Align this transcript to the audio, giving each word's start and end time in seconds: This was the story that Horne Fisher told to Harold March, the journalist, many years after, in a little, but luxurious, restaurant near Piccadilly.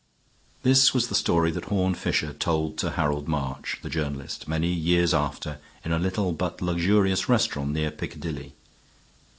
This 0.63 0.95
was 0.95 1.09
the 1.09 1.13
story 1.13 1.51
that 1.51 1.65
Horne 1.65 1.93
Fisher 1.93 2.33
told 2.33 2.75
to 2.79 2.89
Harold 2.93 3.27
March, 3.27 3.77
the 3.83 3.89
journalist, 3.91 4.47
many 4.47 4.73
years 4.73 5.13
after, 5.13 5.59
in 5.85 5.91
a 5.91 5.99
little, 5.99 6.31
but 6.31 6.59
luxurious, 6.59 7.29
restaurant 7.29 7.69
near 7.69 7.91
Piccadilly. 7.91 8.55